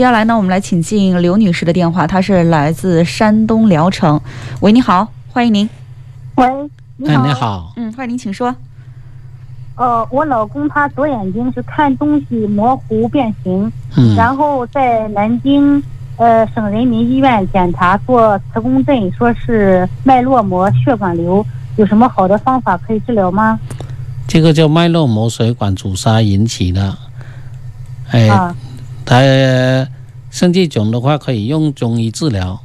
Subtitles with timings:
[0.00, 4.18] 接下来呢，我们来请进刘女士的电话，她是来自山东聊城。
[4.60, 5.68] 喂，你好，欢迎您。
[6.36, 6.46] 喂，
[6.96, 7.26] 你哎，好。
[7.26, 7.32] 你。
[7.34, 8.56] 好，嗯，欢迎您，请说。
[9.74, 15.82] 呃，我老公他左眼睛是看东西模糊变形，嗯，然后在南京
[16.16, 21.44] 呃省人民医院检查做磁共振，说是脉络膜血管瘤，
[21.76, 23.60] 有什么好的方法可以治疗吗？
[24.26, 26.96] 这个叫脉络膜血管阻塞引起的，
[28.10, 28.56] 哎，啊，
[29.10, 29.20] 它
[30.30, 32.60] 肾气肿的话可以用中医治疗。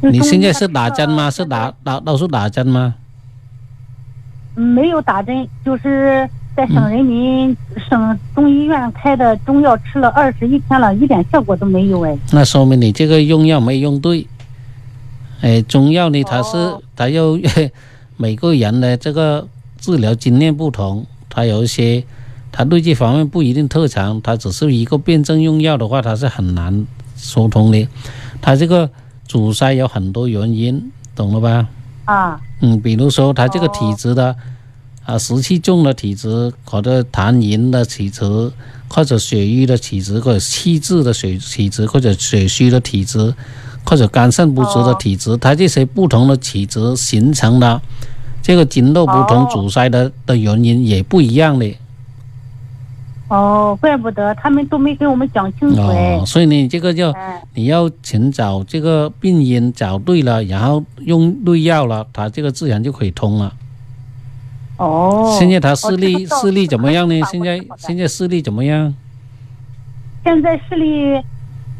[0.00, 1.28] 你现在是打针吗？
[1.28, 2.94] 是打打都是打针吗？
[4.54, 7.54] 嗯没有打针，就是在省人民、
[7.90, 12.16] 省中医院开的中药吃了二十一天了，一点效果都没有哎。
[12.30, 14.24] 那说明你这个用药没用对。
[15.40, 17.36] 哎，中药呢，它是哦它又
[18.16, 19.48] 每个人的这个
[19.80, 22.04] 治疗经验不同，它有一些
[22.56, 27.86] 它对这方面不一定特长，它只是一个辩证用药的话，它是很难说通的。
[28.40, 28.90] 它这个
[29.28, 31.68] 阻塞有很多原因，懂了吧？
[32.06, 34.34] 啊，嗯，比如说他这个哦体质的，
[35.04, 38.24] 啊，湿气重的体质，或者痰饮的体质，
[38.88, 43.34] 或者血瘀的体质，或者气滞的血体质，或者血虚的体质，
[43.84, 47.82] 或者肝肾不足的体质，它这些不同的体质形成的
[48.40, 51.70] 这个经络不同哦阻塞的的原因也不一样的
[53.28, 56.24] 哦，怪不得他们都没给我们讲清楚哎哦，。
[56.24, 63.52] 所以你这个就哎，你要寻找这个病因找对了，然后用对药了，它这个自然就可以通了。
[64.76, 67.20] 哦，现在他视力、视力怎么样呢？
[67.32, 68.94] 现在现在视力怎么样？
[70.22, 71.20] 现在视力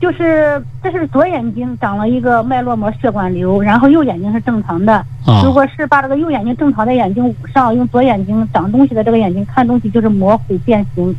[0.00, 4.94] 就是这是左眼睛长了一个脉络膜血管瘤，然后右眼睛是正常的。
[5.24, 11.14] 啊、如果是把这个右眼睛正常的眼睛捂上，用左眼睛长东西的这个眼睛看东西就是模糊变形。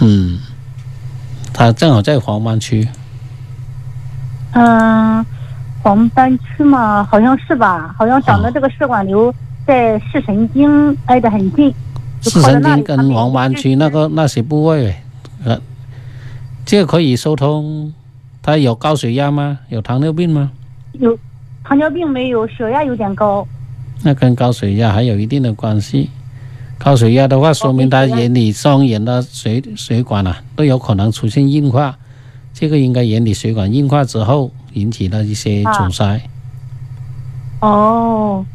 [0.00, 0.38] 嗯，
[1.52, 2.88] 他正好在黄湾区，
[4.52, 5.24] 嗯，
[5.82, 7.94] 黄斑区嘛，好像是吧？
[7.98, 9.34] 好像长的这个血管瘤
[9.66, 11.74] 在视神经挨得很近，
[12.22, 14.94] 视神经跟黄湾区那个那些部位，
[15.44, 15.60] 呃，
[16.64, 17.92] 这个可以疏通。
[18.40, 19.58] 他有高血压吗？
[19.68, 20.50] 有糖尿病吗？
[20.92, 21.18] 有
[21.64, 23.46] 糖尿病没有，血压有点高。
[24.02, 26.08] 那跟高血压还有一定的关系。
[26.78, 31.98] 高血压的话，说明他眼里、双眼的水水管啊都有可能出现硬化，
[32.54, 36.20] 这个应该眼底血管硬化之后引起的一些阻塞。
[37.60, 38.46] 哦，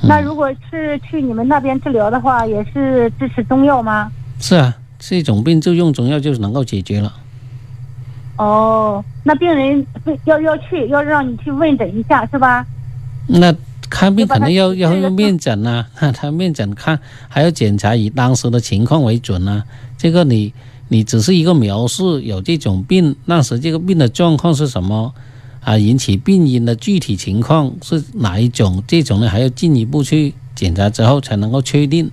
[0.00, 4.10] 嗯那如果是去你们那边治疗的话，也是支持中药吗？
[4.38, 7.12] 是啊，这种病就用中药就能够解决了。
[8.36, 9.86] 哦，那病人
[10.24, 12.64] 要要去，要让你去问诊一下是吧？
[13.26, 13.54] 那
[13.92, 15.86] 看病肯定要要用面诊啊，
[16.16, 16.98] 他面诊看
[17.28, 19.62] 还要检查以当时的情况为准啊。
[19.98, 20.52] 这个你
[20.88, 25.12] 你只是一个描述有这种病，那时这个病的状况是什么
[25.62, 25.76] 啊？
[25.76, 28.82] 引起病因的具体情况是哪一种？
[28.88, 32.10] 这种呢还要进一步去检查之后才能够确定。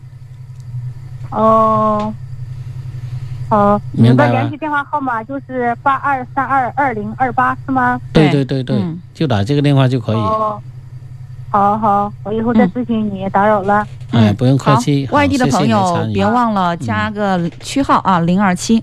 [1.31, 2.13] 哦，
[3.49, 7.99] 哦，你明白了们的联系电话号码就是八二三二二零二八是吗？
[8.11, 10.17] 对对对对对，嗯就打这个电话就可以。
[10.17, 10.61] 哦，
[11.51, 13.85] 好好，我以后再嗯咨询你，打扰了。
[14.11, 15.07] 哎，嗯不用客好气。
[15.07, 18.77] 好外地的朋友别忘了加个区号啊，零二七。